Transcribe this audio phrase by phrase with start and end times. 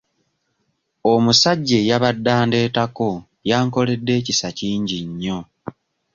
[1.13, 3.09] Omusajja eyabadde andeetako
[3.49, 5.39] yankoledde ekisa kingi nnyo.